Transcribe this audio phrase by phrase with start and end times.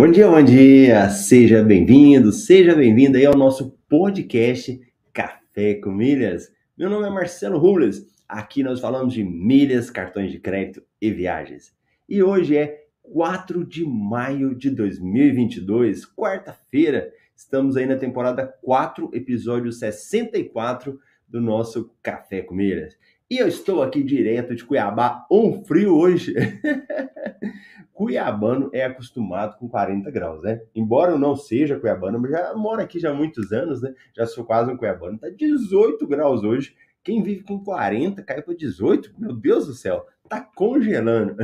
[0.00, 1.10] Bom dia, bom dia!
[1.10, 4.80] Seja bem-vindo, seja bem-vinda aí ao nosso podcast
[5.12, 6.50] Café com Milhas.
[6.74, 8.06] Meu nome é Marcelo Rules.
[8.26, 11.76] Aqui nós falamos de milhas, cartões de crédito e viagens.
[12.08, 17.12] E hoje é 4 de maio de 2022, quarta-feira.
[17.36, 22.96] Estamos aí na temporada 4, episódio 64 do nosso Café com Milhas.
[23.30, 26.34] E eu estou aqui direto de Cuiabá, um frio hoje.
[27.94, 30.60] Cuiabano é acostumado com 40 graus, né?
[30.74, 33.94] Embora eu não seja cuiabano, mas já moro aqui já há muitos anos, né?
[34.16, 35.16] Já sou quase um cuiabano.
[35.16, 36.74] Tá 18 graus hoje.
[37.04, 41.36] Quem vive com 40 cai para 18, meu Deus do céu, tá congelando.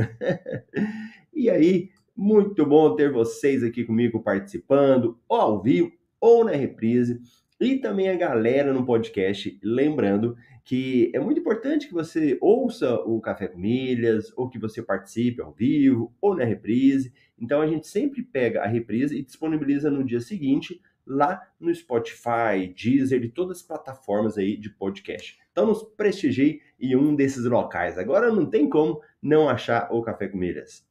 [1.33, 7.21] e aí, muito bom ter vocês aqui comigo participando, ou ao vivo, ou na reprise.
[7.61, 10.35] E também a galera no podcast, lembrando
[10.67, 15.41] que é muito importante que você ouça o Café com Milhas, ou que você participe
[15.41, 17.13] ao vivo, ou na reprise.
[17.39, 22.67] Então a gente sempre pega a reprise e disponibiliza no dia seguinte lá no Spotify,
[22.75, 25.39] Deezer e todas as plataformas aí de podcast.
[25.53, 27.97] Então nos prestigie em um desses locais.
[27.97, 30.85] Agora não tem como não achar o Café com Milhas.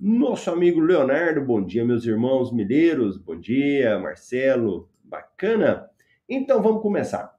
[0.00, 5.86] Nosso amigo Leonardo, bom dia, meus irmãos milheiros, bom dia, Marcelo, bacana.
[6.26, 7.31] Então vamos começar.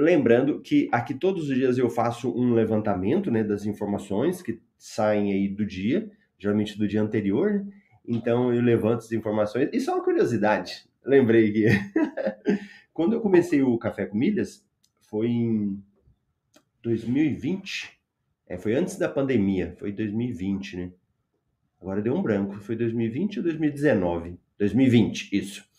[0.00, 5.30] Lembrando que aqui todos os dias eu faço um levantamento né, das informações que saem
[5.30, 7.66] aí do dia, geralmente do dia anterior, né?
[8.08, 9.68] Então eu levanto as informações.
[9.74, 11.66] E só uma curiosidade, lembrei que
[12.94, 14.66] quando eu comecei o Café com Milhas,
[15.02, 15.78] foi em
[16.82, 17.90] 2020.
[18.48, 20.92] É, foi antes da pandemia, foi 2020, né?
[21.78, 24.38] Agora deu um branco, foi 2020 ou 2019?
[24.58, 25.69] 2020, isso.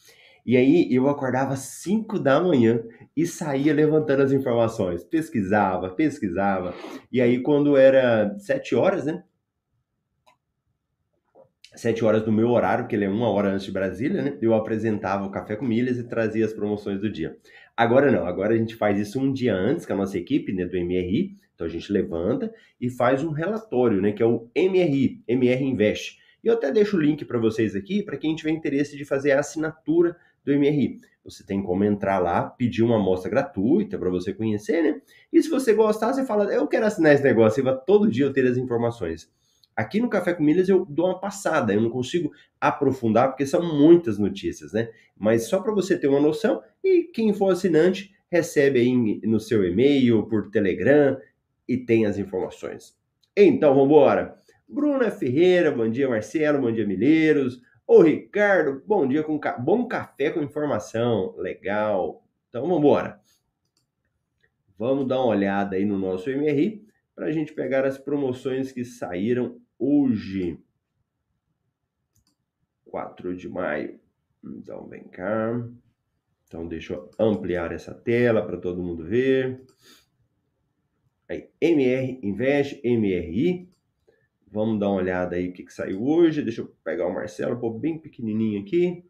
[0.46, 2.81] E aí eu acordava às 5 da manhã
[3.16, 5.03] e saía levantando as informações.
[5.03, 6.74] Pesquisava, pesquisava.
[7.12, 9.24] E aí quando era 7 horas, né?
[11.75, 14.38] 7 horas do meu horário, que ele é uma hora antes de Brasília, né?
[14.41, 17.38] Eu apresentava o Café com Milhas e trazia as promoções do dia.
[17.78, 20.66] Agora não, agora a gente faz isso um dia antes com a nossa equipe, né,
[20.66, 21.38] do MRI.
[21.56, 26.19] Então a gente levanta e faz um relatório, né, que é o MRI, MR Invest.
[26.44, 29.31] E eu até deixo o link para vocês aqui, para quem tiver interesse de fazer
[29.31, 30.97] a assinatura do MRI.
[31.24, 35.02] Você tem como entrar lá, pedir uma amostra gratuita para você conhecer, né?
[35.31, 38.25] E se você gostar, você fala, eu quero assinar esse negócio, e vai todo dia
[38.25, 39.31] eu ter as informações.
[39.75, 43.62] Aqui no Café com Milhas eu dou uma passada, eu não consigo aprofundar porque são
[43.62, 44.90] muitas notícias, né?
[45.18, 49.63] Mas só para você ter uma noção, e quem for assinante recebe aí no seu
[49.63, 51.18] e-mail, por Telegram
[51.68, 52.96] e tem as informações.
[53.35, 54.35] Então, vamos embora.
[54.68, 57.62] Bruna Ferreira, bom dia Marcelo, bom dia Milheiros.
[57.94, 59.57] Ô, Ricardo, bom dia com ca...
[59.57, 61.35] bom café com informação.
[61.35, 62.25] Legal.
[62.47, 63.19] Então, vamos embora.
[64.78, 68.85] Vamos dar uma olhada aí no nosso MRI para a gente pegar as promoções que
[68.85, 70.57] saíram hoje.
[72.85, 74.00] 4 de maio.
[74.41, 75.62] Então, vem cá.
[76.47, 79.66] Então, deixa eu ampliar essa tela para todo mundo ver.
[81.28, 83.69] Aí, MR Invest, MRI.
[84.51, 86.44] Vamos dar uma olhada aí o que, que saiu hoje.
[86.44, 89.03] Deixa eu pegar o Marcelo, pôr bem pequenininho aqui.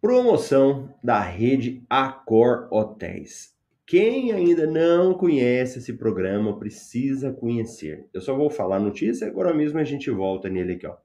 [0.00, 3.54] Promoção da rede Accor Hotéis.
[3.86, 8.08] Quem ainda não conhece esse programa precisa conhecer.
[8.12, 10.96] Eu só vou falar a notícia, agora mesmo a gente volta nele aqui, ó.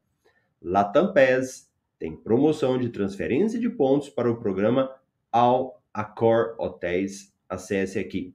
[0.61, 1.69] Latam PES
[1.99, 4.89] tem promoção de transferência de pontos para o programa
[5.31, 7.33] Al Accor Hotéis.
[7.47, 8.33] Acesse aqui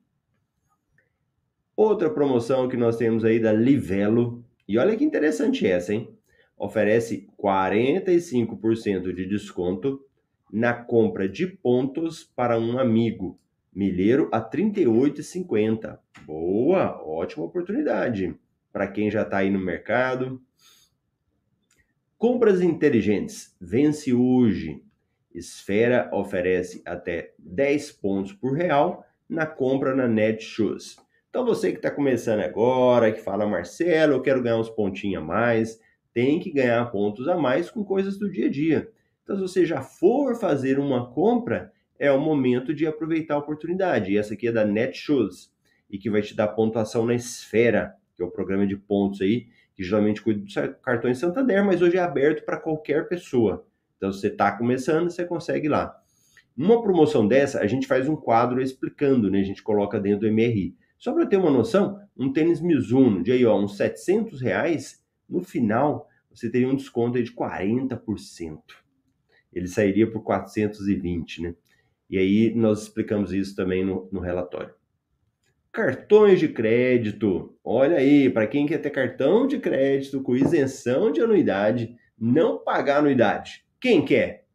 [1.76, 6.16] Outra promoção que nós temos aí da Livelo, e olha que interessante essa, hein?
[6.56, 10.00] Oferece 45% de desconto
[10.52, 13.38] na compra de pontos para um amigo.
[13.74, 15.98] Milheiro a R$ 38,50.
[16.24, 18.34] Boa, ótima oportunidade
[18.72, 20.40] para quem já está aí no mercado.
[22.16, 23.56] Compras inteligentes.
[23.60, 24.82] Vence hoje.
[25.34, 30.96] Esfera oferece até 10 pontos por real na compra na Netshoes.
[31.34, 35.26] Então você que está começando agora, que fala, Marcelo, eu quero ganhar uns pontinhos a
[35.26, 35.80] mais,
[36.12, 38.88] tem que ganhar pontos a mais com coisas do dia a dia.
[39.24, 44.12] Então, se você já for fazer uma compra, é o momento de aproveitar a oportunidade.
[44.12, 45.52] E essa aqui é da Netshoes
[45.90, 49.48] e que vai te dar pontuação na Esfera, que é o programa de pontos aí,
[49.74, 50.54] que geralmente cuida dos
[50.84, 53.66] cartões Santander, mas hoje é aberto para qualquer pessoa.
[53.96, 56.00] Então, se você está começando, você consegue lá.
[56.56, 59.40] Uma promoção dessa, a gente faz um quadro explicando, né?
[59.40, 60.76] A gente coloca dentro do MRI.
[61.04, 65.44] Só para ter uma noção, um tênis Mizuno de aí, ó, uns 700 reais, no
[65.44, 68.58] final você teria um desconto de 40%.
[69.52, 71.54] Ele sairia por 420, né?
[72.08, 74.72] E aí nós explicamos isso também no, no relatório.
[75.70, 77.54] Cartões de crédito.
[77.62, 83.00] Olha aí, para quem quer ter cartão de crédito com isenção de anuidade, não pagar
[83.00, 83.66] anuidade.
[83.78, 84.46] Quem quer?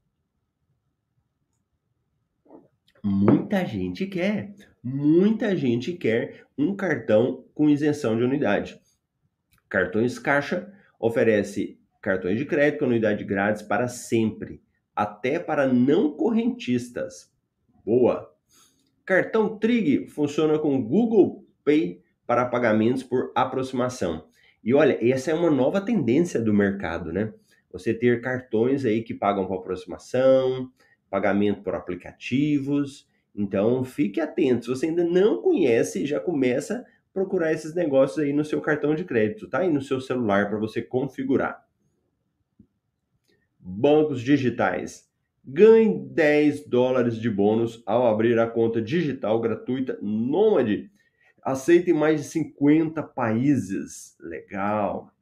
[3.04, 4.56] Muita gente quer.
[4.92, 8.82] Muita gente quer um cartão com isenção de anuidade.
[9.70, 14.64] Cartões Caixa oferece cartões de crédito com anuidade grátis para sempre,
[14.96, 17.32] até para não correntistas.
[17.86, 18.34] Boa!
[19.06, 24.28] Cartão Trig funciona com Google Pay para pagamentos por aproximação.
[24.64, 27.32] E olha, essa é uma nova tendência do mercado, né?
[27.72, 30.72] Você ter cartões aí que pagam por aproximação,
[31.12, 33.08] pagamento por aplicativos.
[33.40, 34.66] Então, fique atento.
[34.66, 38.94] Se você ainda não conhece, já começa a procurar esses negócios aí no seu cartão
[38.94, 39.64] de crédito, tá?
[39.64, 41.66] E no seu celular para você configurar.
[43.58, 45.10] Bancos digitais.
[45.42, 50.92] Ganhe 10 dólares de bônus ao abrir a conta digital gratuita Nômade.
[51.42, 54.18] Aceita em mais de 50 países.
[54.20, 55.14] Legal.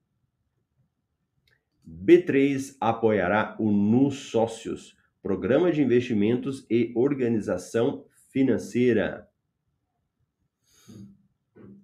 [1.88, 8.07] B3 apoiará o Nu Sócios, programa de investimentos e organização
[8.38, 9.28] financeira.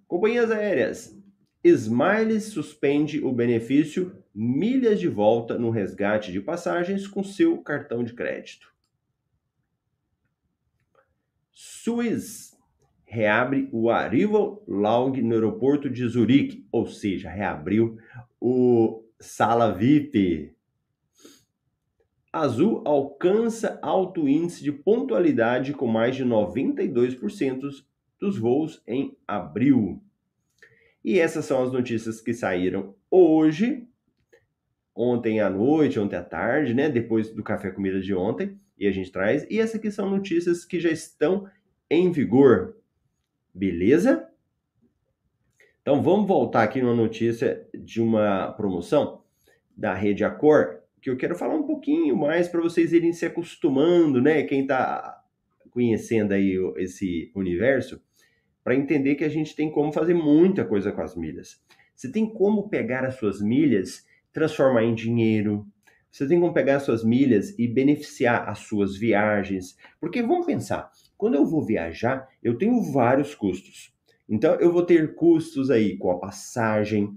[0.06, 1.20] Companhias aéreas.
[1.64, 8.12] Smiles suspende o benefício milhas de volta no resgate de passagens com seu cartão de
[8.12, 8.72] crédito.
[11.50, 12.56] Suez
[13.04, 17.98] reabre o Arrival Lounge no aeroporto de Zurique, ou seja, reabriu
[18.40, 20.54] o Sala VIP.
[22.34, 27.60] Azul alcança alto índice de pontualidade com mais de 92%
[28.18, 30.02] dos voos em abril.
[31.04, 33.86] E essas são as notícias que saíram hoje
[34.92, 36.88] ontem à noite, ontem à tarde, né?
[36.88, 39.46] Depois do café comida de ontem, e a gente traz.
[39.48, 41.48] E essas aqui são notícias que já estão
[41.88, 42.76] em vigor.
[43.54, 44.28] Beleza?
[45.82, 49.22] Então vamos voltar aqui numa notícia de uma promoção
[49.76, 54.22] da rede Acor, que eu quero falar um pouquinho mais para vocês irem se acostumando,
[54.22, 54.42] né?
[54.44, 55.22] Quem está
[55.70, 58.00] conhecendo aí esse universo,
[58.62, 61.62] para entender que a gente tem como fazer muita coisa com as milhas.
[61.94, 65.66] Você tem como pegar as suas milhas transformar em dinheiro.
[66.10, 69.76] Você tem como pegar suas milhas e beneficiar as suas viagens.
[70.00, 73.92] Porque vamos pensar, quando eu vou viajar, eu tenho vários custos.
[74.26, 77.14] Então eu vou ter custos aí com a passagem,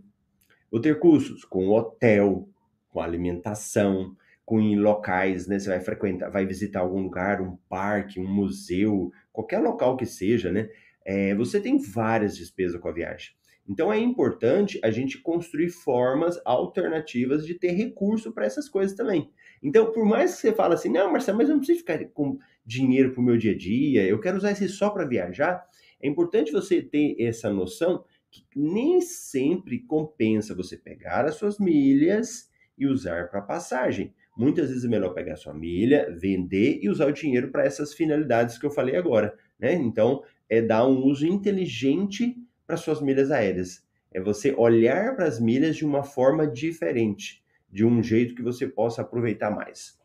[0.69, 2.50] vou ter custos com o hotel,
[2.97, 5.59] com alimentação, com locais, né?
[5.59, 10.51] Você vai frequentar, vai visitar algum lugar, um parque, um museu, qualquer local que seja,
[10.51, 10.68] né?
[11.06, 13.33] É, você tem várias despesas com a viagem.
[13.69, 19.30] Então é importante a gente construir formas alternativas de ter recurso para essas coisas também.
[19.61, 22.39] Então, por mais que você fale assim, não, Marcelo, mas eu não preciso ficar com
[22.66, 25.63] dinheiro para o meu dia a dia, eu quero usar esse só para viajar,
[26.01, 32.49] é importante você ter essa noção que nem sempre compensa você pegar as suas milhas
[32.78, 34.14] e usar para passagem.
[34.38, 38.57] Muitas vezes é melhor pegar sua milha, vender e usar o dinheiro para essas finalidades
[38.57, 39.36] que eu falei agora.
[39.60, 39.74] Né?
[39.74, 43.84] Então, é dar um uso inteligente para suas milhas aéreas.
[44.14, 48.68] É você olhar para as milhas de uma forma diferente, de um jeito que você
[48.68, 50.00] possa aproveitar mais.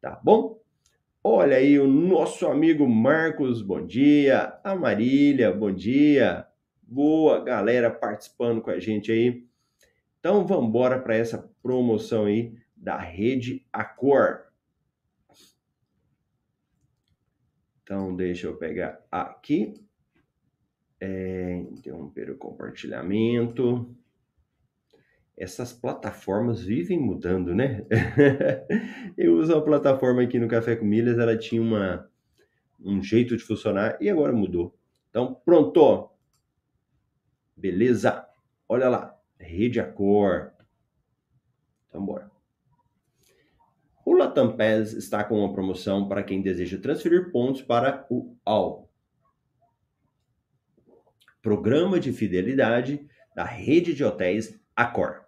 [0.00, 0.60] Tá bom?
[1.22, 4.58] Olha aí o nosso amigo Marcos, bom dia.
[4.64, 6.46] A Marília, bom dia.
[6.82, 9.49] Boa galera participando com a gente aí.
[10.20, 14.44] Então vamos embora para essa promoção aí da rede Acor.
[17.82, 19.74] Então deixa eu pegar aqui
[21.00, 23.96] é, interromper o compartilhamento.
[25.36, 27.86] Essas plataformas vivem mudando, né?
[29.16, 32.10] Eu uso a plataforma aqui no Café com Milhas, ela tinha uma,
[32.78, 34.78] um jeito de funcionar e agora mudou.
[35.08, 36.10] Então, pronto!
[37.56, 38.26] Beleza?
[38.68, 40.52] Olha lá, rede a cor.
[41.88, 42.30] Então, bora.
[44.04, 44.56] O Latam
[44.96, 48.90] está com uma promoção para quem deseja transferir pontos para o ALL.
[51.42, 55.24] Programa de Fidelidade da Rede de Hotéis Accor.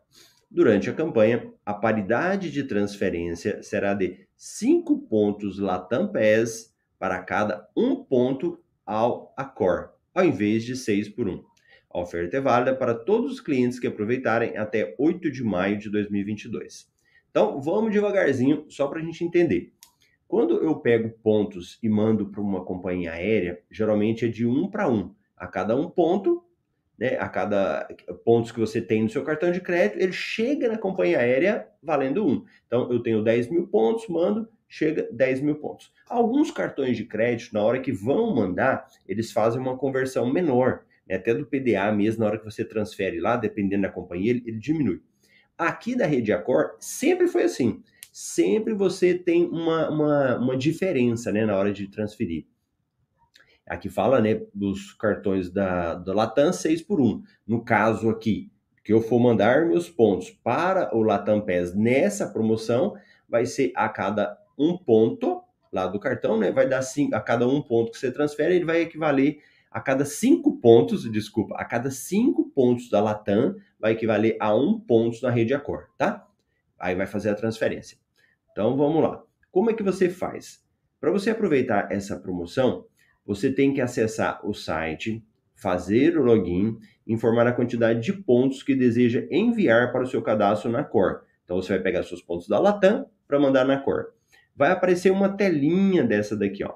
[0.51, 6.13] Durante a campanha, a paridade de transferência será de 5 pontos Latam
[6.99, 11.52] para cada 1 ponto ao Accor, ao invés de 6 por 1.
[11.93, 15.91] A oferta é válida para todos os clientes que aproveitarem até 8 de maio de
[15.91, 16.91] 2022.
[17.31, 19.73] Então, vamos devagarzinho, só para a gente entender.
[20.27, 24.89] Quando eu pego pontos e mando para uma companhia aérea, geralmente é de um para
[24.89, 25.15] um.
[25.37, 26.43] A cada um ponto,
[26.99, 27.87] né, a cada
[28.25, 32.27] pontos que você tem no seu cartão de crédito, ele chega na companhia aérea valendo
[32.27, 32.43] um.
[32.67, 35.93] Então, eu tenho 10 mil pontos, mando, chega 10 mil pontos.
[36.09, 41.19] Alguns cartões de crédito, na hora que vão mandar, eles fazem uma conversão menor né,
[41.19, 44.59] até do PDA mesmo, na hora que você transfere lá, dependendo da companhia, ele, ele
[44.59, 45.03] diminui.
[45.59, 47.83] Aqui da rede Accor, sempre foi assim.
[48.11, 52.47] Sempre você tem uma, uma, uma diferença né, na hora de transferir.
[53.67, 57.23] Aqui fala né, dos cartões da, da Latam 6 por 1.
[57.47, 58.51] No caso aqui,
[58.83, 62.95] que eu for mandar meus pontos para o Latam PES nessa promoção,
[63.29, 65.43] vai ser a cada um ponto
[65.73, 66.51] lá do cartão, né?
[66.51, 69.39] Vai dar cinco, a cada um ponto que você transfere, ele vai equivaler
[69.73, 74.79] a cada cinco pontos, desculpa, a cada cinco pontos da Latam vai equivaler a um
[74.79, 76.29] ponto na rede Accor, tá?
[76.79, 77.97] Aí vai fazer a transferência.
[78.51, 79.23] Então vamos lá.
[79.51, 80.63] Como é que você faz?
[81.01, 82.87] Para você aproveitar essa promoção,
[83.25, 85.25] você tem que acessar o site,
[85.55, 90.71] fazer o login, informar a quantidade de pontos que deseja enviar para o seu cadastro
[90.71, 91.23] na Cor.
[91.45, 94.13] Então você vai pegar seus pontos da Latam para mandar na Cor.
[94.55, 96.75] Vai aparecer uma telinha dessa daqui, ó.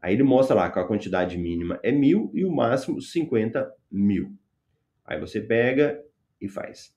[0.00, 4.32] Aí ele mostra lá que a quantidade mínima é mil e o máximo 50 mil.
[5.04, 6.00] Aí você pega
[6.40, 6.94] e faz.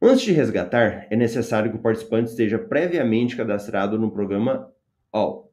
[0.00, 4.70] Antes de resgatar, é necessário que o participante esteja previamente cadastrado no programa
[5.12, 5.50] ALL.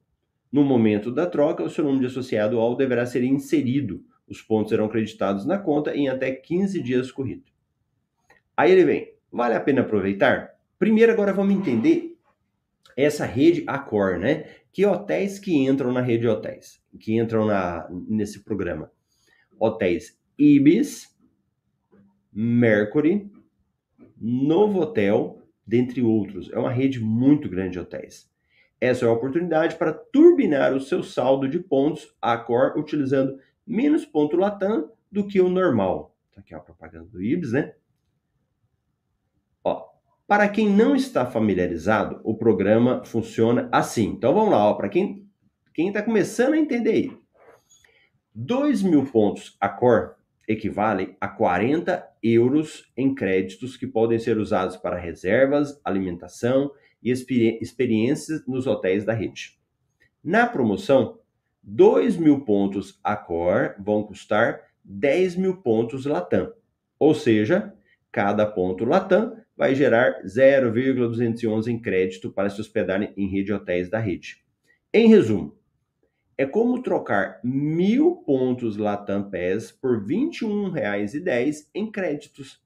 [0.52, 4.04] No momento da troca, o seu número de associado ALL deverá ser inserido.
[4.28, 7.44] Os pontos serão creditados na conta em até 15 dias corrido.
[8.56, 9.14] Aí ele vem.
[9.32, 10.52] Vale a pena aproveitar?
[10.78, 12.18] Primeiro, agora vamos entender
[12.98, 14.46] essa rede Accor, né?
[14.72, 18.92] Que hotéis que entram na rede de hotéis, que entram na, nesse programa?
[19.60, 21.16] Hotéis Ibis,
[22.32, 23.30] Mercury,
[24.18, 26.50] Novotel, dentre outros.
[26.52, 28.30] É uma rede muito grande de hotéis.
[28.80, 33.38] Essa é a oportunidade para turbinar o seu saldo de pontos Accor utilizando
[33.68, 36.16] menos ponto Latam do que o normal.
[36.34, 37.76] Tá aqui a propaganda do Ibis, né?
[40.32, 44.06] Para quem não está familiarizado, o programa funciona assim.
[44.06, 45.28] Então vamos lá, para quem
[45.76, 47.18] está começando a entender aí.
[48.34, 50.16] 2 mil pontos a cor
[50.48, 56.72] equivale a 40 euros em créditos que podem ser usados para reservas, alimentação
[57.04, 59.60] e experi experiências nos hotéis da rede.
[60.24, 61.20] Na promoção,
[61.62, 66.54] 2 mil pontos a cor vão custar 10 mil pontos Latam,
[66.98, 67.74] ou seja,
[68.10, 73.90] cada ponto Latam vai gerar 0,211 em crédito para se hospedar em rede de hotéis
[73.90, 74.44] da rede.
[74.94, 75.58] Em resumo,
[76.38, 82.62] é como trocar mil pontos Latam PES por R$ 21,10 em créditos,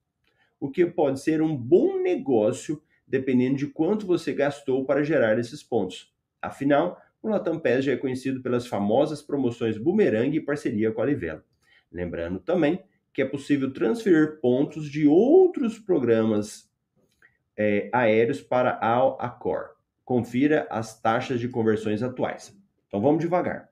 [0.60, 5.62] o que pode ser um bom negócio dependendo de quanto você gastou para gerar esses
[5.62, 6.14] pontos.
[6.42, 11.06] Afinal, o Latam PES já é conhecido pelas famosas promoções Boomerang e parceria com a
[11.06, 11.44] Livelo.
[11.92, 12.82] Lembrando também
[13.14, 16.70] que é possível transferir pontos de outros programas
[17.58, 19.76] é, aéreos para a Accor.
[20.04, 22.56] Confira as taxas de conversões atuais.
[22.88, 23.70] Então vamos devagar.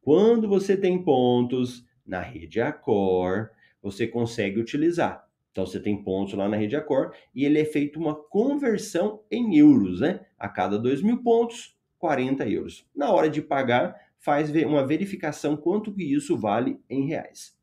[0.00, 3.50] Quando você tem pontos na rede Accor,
[3.82, 5.28] você consegue utilizar.
[5.52, 9.56] Então você tem pontos lá na rede Accor e ele é feito uma conversão em
[9.56, 10.24] euros, né?
[10.38, 12.86] A cada 2 mil pontos, 40 euros.
[12.94, 17.56] Na hora de pagar, faz uma verificação quanto que isso vale em reais.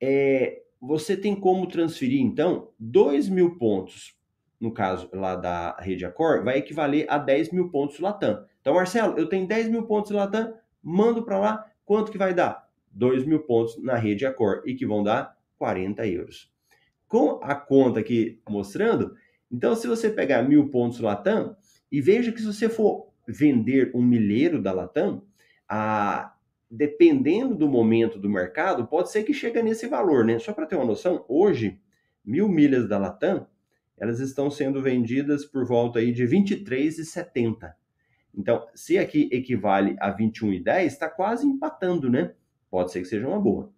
[0.00, 4.16] É, você tem como transferir, então, 2 mil pontos,
[4.60, 8.44] no caso lá da rede Accor, vai equivaler a 10 mil pontos Latam.
[8.60, 12.68] Então, Marcelo, eu tenho 10 mil pontos Latam, mando para lá, quanto que vai dar?
[12.92, 16.52] 2 mil pontos na rede Accor e que vão dar 40 euros.
[17.08, 19.14] Com a conta aqui mostrando,
[19.50, 21.56] então se você pegar mil pontos Latam,
[21.90, 25.22] e veja que se você for vender um milheiro da Latam,
[25.68, 26.33] a,
[26.70, 30.38] dependendo do momento do mercado, pode ser que chegue nesse valor, né?
[30.38, 31.80] Só para ter uma noção, hoje,
[32.24, 33.46] mil milhas da Latam,
[33.96, 37.72] elas estão sendo vendidas por volta aí de 23,70.
[38.36, 42.34] Então, se aqui equivale a 21,10, está quase empatando, né?
[42.70, 43.72] Pode ser que seja uma boa.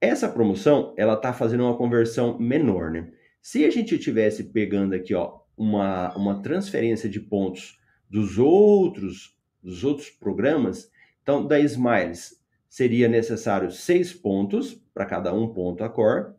[0.00, 3.12] Essa promoção, ela está fazendo uma conversão menor, né?
[3.40, 7.78] Se a gente tivesse pegando aqui, ó, uma, uma transferência de pontos
[8.10, 9.34] dos outros
[9.64, 10.90] dos outros programas,
[11.24, 12.38] então da Smiles
[12.68, 16.36] seria necessário seis pontos para cada um ponto a cor.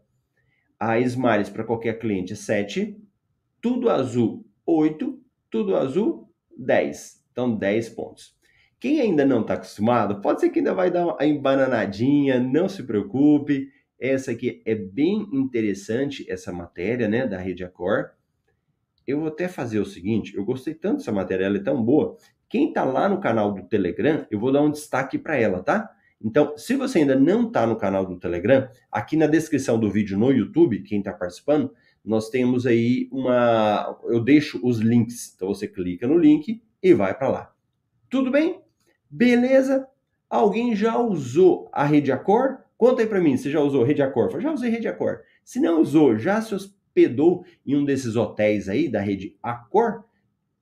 [0.80, 2.96] A Smiles para qualquer cliente 7,
[3.60, 7.26] tudo azul 8, tudo azul 10.
[7.32, 8.38] Então 10 pontos.
[8.80, 12.84] Quem ainda não está acostumado, pode ser que ainda vai dar uma embananadinha, não se
[12.84, 13.72] preocupe.
[14.00, 18.12] Essa aqui é bem interessante, essa matéria né, da Rede Acor.
[19.08, 22.18] Eu vou até fazer o seguinte, eu gostei tanto dessa matéria, ela é tão boa.
[22.50, 25.90] Quem está lá no canal do Telegram, eu vou dar um destaque para ela, tá?
[26.22, 30.18] Então, se você ainda não está no canal do Telegram, aqui na descrição do vídeo
[30.18, 31.72] no YouTube, quem está participando,
[32.04, 34.00] nós temos aí uma.
[34.04, 35.34] Eu deixo os links.
[35.36, 37.54] Então você clica no link e vai para lá.
[38.10, 38.62] Tudo bem?
[39.10, 39.88] Beleza?
[40.30, 42.60] Alguém já usou a Rede Acor?
[42.78, 44.40] Conta aí para mim, você já usou Rede Acor?
[44.40, 45.22] Já usei Rede Acor.
[45.44, 50.04] Se não usou, já se hospedou em um desses hotéis aí da Rede Acor?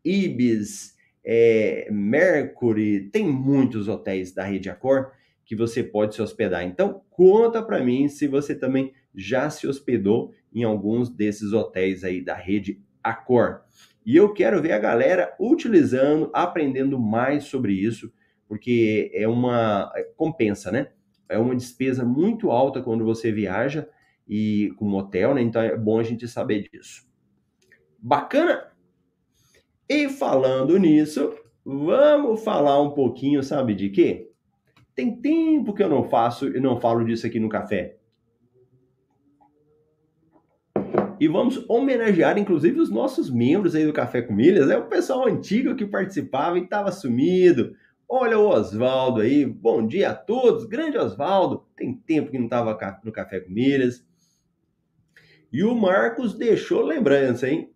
[0.05, 5.11] Ibis, é, Mercury, tem muitos hotéis da Rede Acor
[5.45, 6.63] que você pode se hospedar.
[6.63, 12.21] Então, conta para mim se você também já se hospedou em alguns desses hotéis aí
[12.21, 13.61] da rede Accor.
[14.05, 18.11] E eu quero ver a galera utilizando, aprendendo mais sobre isso,
[18.47, 20.89] porque é uma é, compensa, né?
[21.29, 23.87] É uma despesa muito alta quando você viaja
[24.27, 25.41] e com um hotel, né?
[25.41, 27.07] Então é bom a gente saber disso.
[27.99, 28.72] Bacana?
[29.89, 31.33] E falando nisso,
[31.65, 34.29] vamos falar um pouquinho, sabe de quê?
[34.95, 37.97] Tem tempo que eu não faço e não falo disso aqui no café.
[41.19, 44.69] E vamos homenagear, inclusive, os nossos membros aí do Café com Milhas.
[44.69, 47.73] É o pessoal antigo que participava e estava sumido.
[48.09, 49.45] Olha o Oswaldo aí.
[49.45, 50.65] Bom dia a todos.
[50.65, 51.65] Grande Oswaldo.
[51.77, 54.05] Tem tempo que não estava no Café com Milhas.
[55.51, 57.71] E o Marcos deixou lembrança, hein?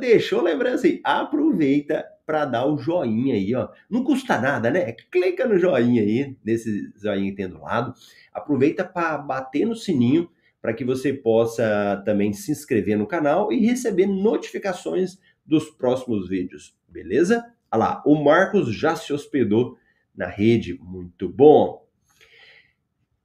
[0.00, 1.00] Deixou lembrança aí.
[1.04, 3.68] Aproveita para dar o joinha aí, ó.
[3.88, 4.92] Não custa nada, né?
[5.10, 7.94] Clica no joinha aí, nesse joinha que tem do lado.
[8.32, 10.28] Aproveita para bater no sininho
[10.60, 16.76] para que você possa também se inscrever no canal e receber notificações dos próximos vídeos,
[16.86, 17.44] beleza?
[17.70, 19.78] Olha lá, o Marcos já se hospedou
[20.14, 21.87] na rede, muito bom.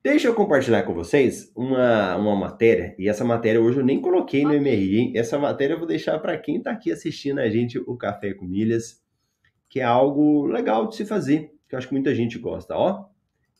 [0.04, 4.44] Deixa eu compartilhar com vocês uma, uma matéria, e essa matéria hoje eu nem coloquei
[4.44, 5.14] no MRI, hein?
[5.16, 8.44] Essa matéria eu vou deixar para quem está aqui assistindo a gente o Café com
[8.44, 9.02] Milhas,
[9.70, 13.06] que é algo legal de se fazer, que eu acho que muita gente gosta, ó.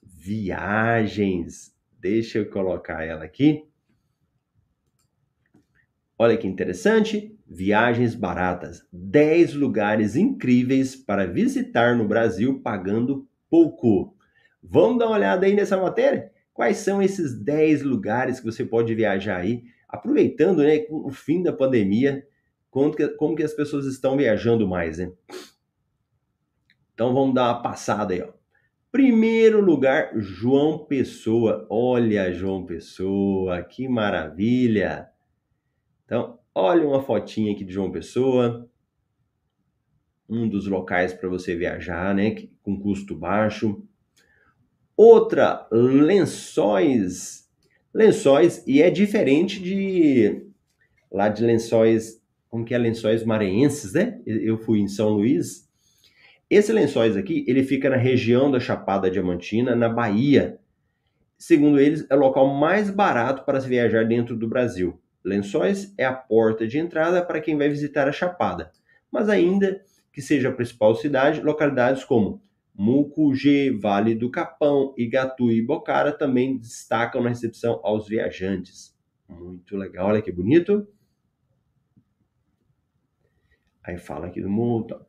[0.04, 1.74] Viagens.
[1.98, 3.66] Deixa eu colocar ela aqui.
[6.20, 8.86] Olha que interessante, viagens baratas.
[8.92, 14.14] 10 lugares incríveis para visitar no Brasil pagando pouco.
[14.62, 16.33] Vamos dar uma olhada aí nessa matéria?
[16.54, 21.52] Quais são esses 10 lugares que você pode viajar aí, aproveitando né, o fim da
[21.52, 22.26] pandemia,
[22.70, 25.12] como que, como que as pessoas estão viajando mais, né?
[26.94, 28.32] Então vamos dar uma passada aí, ó.
[28.92, 31.66] Primeiro lugar, João Pessoa.
[31.68, 35.10] Olha, João Pessoa, que maravilha!
[36.06, 38.70] Então, olha uma fotinha aqui de João Pessoa,
[40.30, 43.84] um dos locais para você viajar, né, com custo baixo.
[44.96, 47.50] Outra, lençóis.
[47.94, 50.48] Lençóis, e é diferente de
[51.12, 54.20] lá de lençóis, como que é lençóis maranhenses, né?
[54.26, 55.70] Eu fui em São Luís.
[56.50, 60.60] Esse lençóis aqui, ele fica na região da Chapada Diamantina, na Bahia.
[61.38, 65.00] Segundo eles, é o local mais barato para se viajar dentro do Brasil.
[65.24, 68.72] Lençóis é a porta de entrada para quem vai visitar a Chapada,
[69.12, 72.42] mas ainda que seja a principal cidade, localidades como
[72.76, 78.96] Mucugê, Vale do Capão, Igatu e Bocara também destacam na recepção aos viajantes.
[79.28, 80.88] Muito legal, olha que bonito.
[83.84, 85.06] Aí fala aqui do mundo.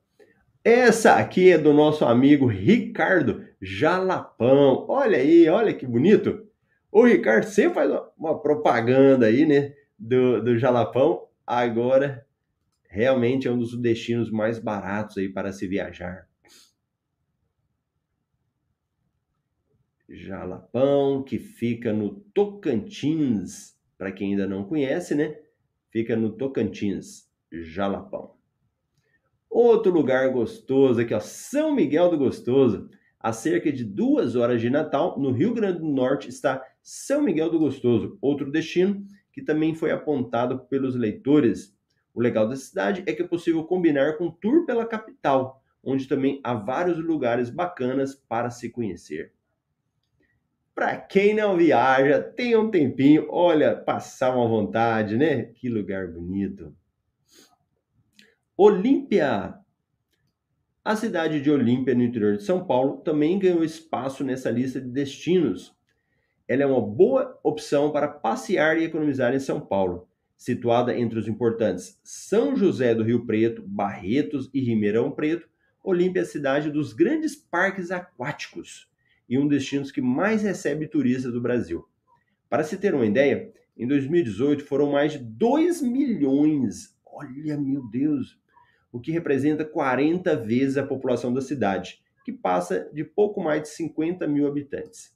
[0.63, 4.87] Essa aqui é do nosso amigo Ricardo Jalapão.
[4.89, 6.47] Olha aí, olha que bonito.
[6.91, 9.75] O Ricardo sempre faz uma propaganda aí, né?
[9.99, 12.27] do, do Jalapão, agora
[12.89, 16.29] realmente é um dos destinos mais baratos aí para se viajar.
[20.09, 25.39] Jalapão, que fica no Tocantins, para quem ainda não conhece, né?
[25.91, 28.35] Fica no Tocantins, Jalapão.
[29.49, 32.91] Outro lugar gostoso aqui, ó, São Miguel do Gostoso.
[33.19, 37.51] A cerca de duas horas de Natal, no Rio Grande do Norte, está São Miguel
[37.51, 41.77] do Gostoso, outro destino que também foi apontado pelos leitores.
[42.13, 46.41] O legal da cidade é que é possível combinar com tour pela capital, onde também
[46.45, 49.33] há vários lugares bacanas para se conhecer.
[50.75, 55.45] Para quem não viaja, tem um tempinho, olha, passar uma vontade, né?
[55.45, 56.75] Que lugar bonito.
[58.57, 59.55] Olímpia.
[60.85, 64.89] A cidade de Olímpia, no interior de São Paulo, também ganhou espaço nessa lista de
[64.89, 65.73] destinos.
[66.49, 70.09] Ela é uma boa opção para passear e economizar em São Paulo.
[70.37, 75.49] Situada entre os importantes São José do Rio Preto, Barretos e Ribeirão Preto,
[75.85, 78.93] Olímpia é a cidade dos grandes parques aquáticos
[79.29, 81.87] e um dos destinos que mais recebe turistas do Brasil.
[82.49, 88.39] Para se ter uma ideia, em 2018 foram mais de 2 milhões, olha meu Deus,
[88.93, 93.69] o que representa 40 vezes a população da cidade, que passa de pouco mais de
[93.69, 95.13] 50 mil habitantes.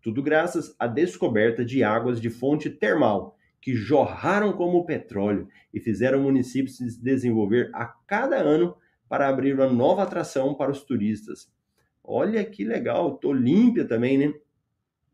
[0.00, 6.20] Tudo graças à descoberta de águas de fonte termal, que jorraram como petróleo e fizeram
[6.20, 8.76] o município se desenvolver a cada ano
[9.08, 11.50] para abrir uma nova atração para os turistas,
[12.08, 13.32] Olha que legal, tô
[13.88, 14.32] também, né?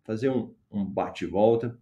[0.05, 1.79] Fazer um, um bate-volta.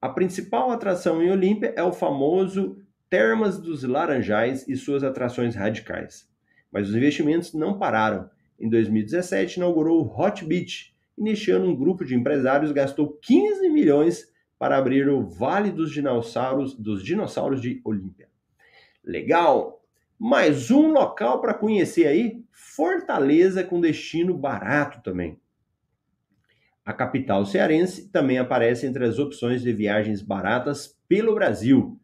[0.00, 2.78] A principal atração em Olímpia é o famoso
[3.10, 6.28] Termas dos Laranjais e suas atrações radicais.
[6.72, 8.30] Mas os investimentos não pararam.
[8.58, 13.68] Em 2017, inaugurou o Hot Beach, e neste ano um grupo de empresários gastou 15
[13.68, 18.28] milhões para abrir o Vale dos Dinossauros, dos Dinossauros de Olímpia.
[19.04, 19.85] Legal!
[20.18, 25.38] Mais um local para conhecer aí, Fortaleza com destino barato também.
[26.84, 32.00] A capital cearense também aparece entre as opções de viagens baratas pelo Brasil.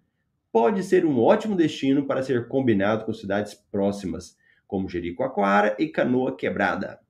[0.51, 6.37] Pode ser um ótimo destino para ser combinado com cidades próximas, como Jericoacoara e Canoa
[6.37, 7.01] Quebrada.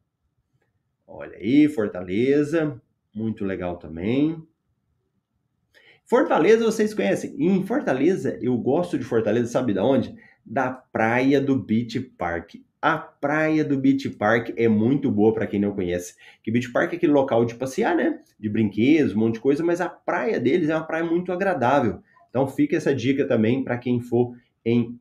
[1.06, 2.80] Olha aí, Fortaleza,
[3.12, 4.46] muito legal também.
[6.12, 7.35] Fortaleza vocês conhecem?
[7.38, 10.14] Em Fortaleza, eu gosto de Fortaleza, sabe de onde?
[10.44, 12.57] da praia do Beach Park.
[12.83, 16.14] A praia do Beach Park é muito boa para quem não conhece.
[16.42, 18.20] Que Beach Park é aquele local de passear, né?
[18.38, 22.03] De brinquedos, um monte de coisa, mas a praia deles é uma praia muito agradável.
[22.29, 24.98] Então fica essa dica também para quem for em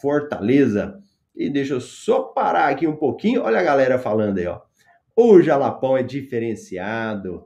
[0.00, 0.98] Fortaleza.
[1.36, 3.42] E deixa eu só parar aqui um pouquinho.
[3.42, 4.62] Olha a galera falando aí, ó.
[5.14, 7.44] O Jalapão é diferenciado.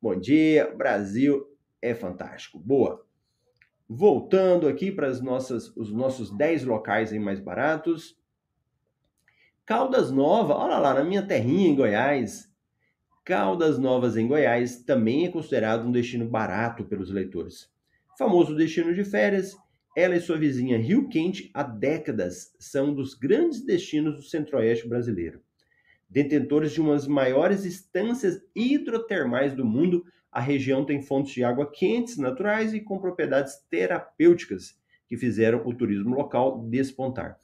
[0.00, 1.49] Bom dia, Brasil
[1.82, 2.58] é fantástico.
[2.58, 3.04] Boa.
[3.88, 8.16] Voltando aqui para as nossas, os nossos 10 locais mais baratos.
[9.66, 12.50] Caldas Novas, olha lá, na minha terrinha em Goiás.
[13.24, 17.70] Caldas Novas em Goiás também é considerado um destino barato pelos leitores.
[18.16, 19.56] Famoso destino de férias,
[19.96, 25.40] ela e sua vizinha Rio Quente há décadas são dos grandes destinos do centro-oeste brasileiro.
[26.10, 32.18] Detentores de umas maiores estâncias hidrotermais do mundo, a região tem fontes de água quentes,
[32.18, 37.38] naturais e com propriedades terapêuticas que fizeram o turismo local despontar.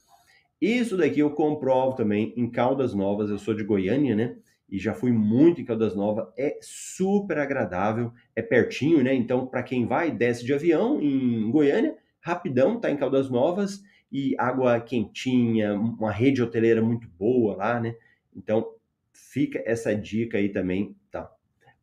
[0.59, 4.35] Isso daqui eu comprovo também em Caldas Novas, eu sou de Goiânia, né?
[4.69, 9.13] E já fui muito em Caldas Novas, é super agradável, é pertinho, né?
[9.13, 14.35] Então, para quem vai, desce de avião em Goiânia, rapidão, tá em Caldas Novas e
[14.37, 17.95] água quentinha, uma rede hoteleira muito boa lá, né?
[18.37, 18.75] Então,
[19.11, 21.29] fica essa dica aí também, tá?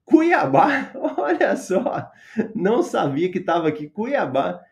[0.04, 2.10] Cuiabá, olha só,
[2.54, 3.88] não sabia que estava aqui.
[3.88, 4.62] Cuiabá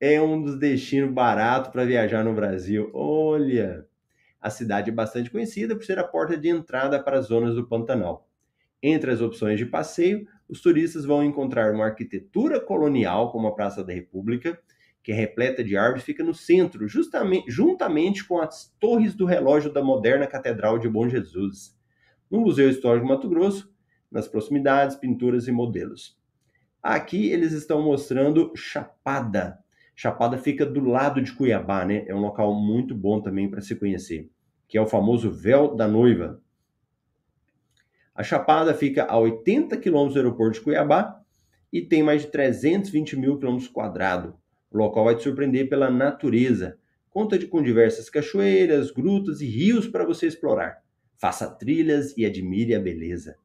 [0.00, 2.90] é um dos destinos baratos para viajar no Brasil.
[2.92, 3.86] Olha,
[4.40, 7.66] a cidade é bastante conhecida por ser a porta de entrada para as zonas do
[7.66, 8.28] Pantanal.
[8.82, 13.82] Entre as opções de passeio, os turistas vão encontrar uma arquitetura colonial, como a Praça
[13.82, 14.58] da República,
[15.08, 19.72] que é repleta de árvores, fica no centro, justamente, juntamente com as torres do relógio
[19.72, 21.74] da moderna Catedral de Bom Jesus.
[22.30, 23.74] No Museu Histórico de Mato Grosso,
[24.12, 26.20] nas proximidades, pinturas e modelos.
[26.82, 29.58] Aqui eles estão mostrando Chapada.
[29.96, 32.04] Chapada fica do lado de Cuiabá, né?
[32.06, 34.30] É um local muito bom também para se conhecer,
[34.68, 36.38] que é o famoso Véu da Noiva.
[38.14, 41.18] A Chapada fica a 80 quilômetros do aeroporto de Cuiabá
[41.72, 44.34] e tem mais de 320 mil quilômetros quadrados.
[44.70, 46.78] O local vai te surpreender pela natureza.
[47.10, 50.82] Conta com diversas cachoeiras, grutas e rios para você explorar.
[51.16, 53.36] Faça trilhas e admire a beleza.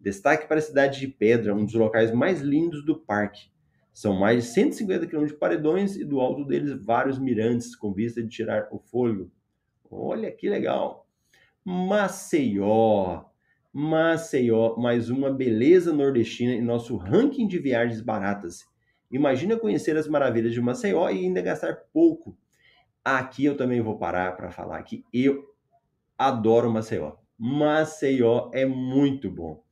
[0.00, 3.52] Destaque para a cidade de Pedra, um dos locais mais lindos do parque.
[3.92, 8.22] São mais de 150 km de paredões e do alto deles vários mirantes com vista
[8.22, 9.30] de tirar o fôlego.
[9.90, 11.06] Olha que legal!
[11.64, 13.26] Maceió.
[13.72, 18.64] Maceió, mais uma beleza nordestina em nosso ranking de viagens baratas.
[19.12, 22.34] Imagina conhecer as maravilhas de Maceió e ainda gastar pouco.
[23.04, 25.44] Aqui eu também vou parar para falar que eu
[26.16, 27.16] adoro Maceió.
[27.38, 29.62] Maceió é muito bom.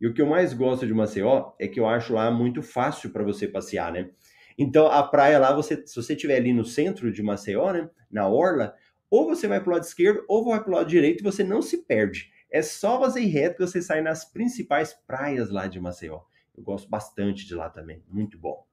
[0.00, 3.10] E o que eu mais gosto de Maceió é que eu acho lá muito fácil
[3.10, 4.10] para você passear, né?
[4.56, 8.28] Então a praia lá, você, se você estiver ali no centro de Maceió, né, na
[8.28, 8.76] orla,
[9.10, 11.42] ou você vai para o lado esquerdo ou vai para o lado direito e você
[11.42, 12.30] não se perde.
[12.48, 16.20] É só você ir reto que você sai nas principais praias lá de Maceió.
[16.56, 18.64] Eu gosto bastante de lá também, muito bom.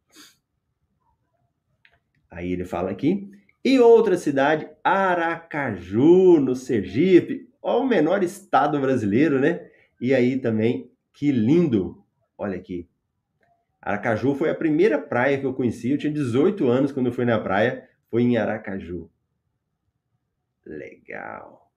[2.31, 3.29] Aí ele fala aqui.
[3.63, 7.49] E outra cidade, Aracaju, no Sergipe.
[7.61, 9.69] Ó, o menor estado brasileiro, né?
[9.99, 12.03] E aí também, que lindo.
[12.37, 12.89] Olha aqui.
[13.81, 15.91] Aracaju foi a primeira praia que eu conheci.
[15.91, 17.87] Eu tinha 18 anos quando eu fui na praia.
[18.09, 19.09] Foi em Aracaju.
[20.65, 21.71] Legal.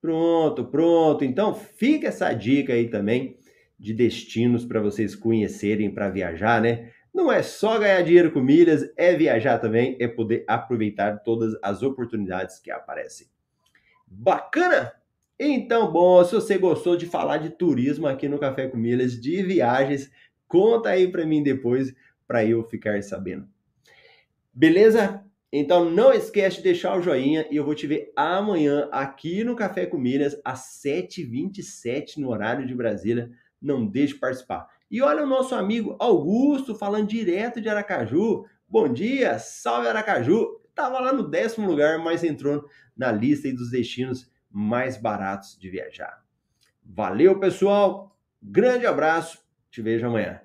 [0.00, 1.24] Pronto, pronto.
[1.24, 3.38] Então fica essa dica aí também
[3.78, 6.92] de destinos para vocês conhecerem para viajar, né?
[7.12, 11.82] Não é só ganhar dinheiro com milhas, é viajar também, é poder aproveitar todas as
[11.82, 13.26] oportunidades que aparecem.
[14.06, 14.92] Bacana?
[15.38, 19.42] Então, bom, se você gostou de falar de turismo aqui no Café com Milhas, de
[19.42, 20.10] viagens,
[20.46, 21.94] conta aí para mim depois
[22.26, 23.48] para eu ficar sabendo.
[24.52, 25.24] Beleza?
[25.52, 29.56] Então não esquece de deixar o joinha e eu vou te ver amanhã aqui no
[29.56, 33.30] Café com Milhas às 7h27 no horário de Brasília.
[33.60, 34.68] Não deixe de participar.
[34.90, 38.44] E olha o nosso amigo Augusto falando direto de Aracaju.
[38.68, 40.60] Bom dia, salve Aracaju.
[40.68, 42.64] Estava lá no décimo lugar, mas entrou
[42.96, 46.24] na lista dos destinos mais baratos de viajar.
[46.84, 48.18] Valeu, pessoal.
[48.42, 49.38] Grande abraço.
[49.70, 50.40] Te vejo amanhã.